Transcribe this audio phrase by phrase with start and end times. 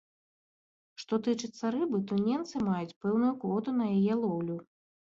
[1.03, 4.63] Што тычыцца рыбы, то ненцы маюць пэўную квоту на яе лоўлю.